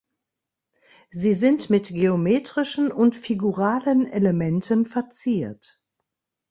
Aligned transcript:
Sie 1.11 1.35
sind 1.35 1.69
mit 1.69 1.89
geometrischen 1.89 2.91
und 2.91 3.15
figuralen 3.15 4.07
Elementen 4.07 4.87
verziert. 4.87 5.79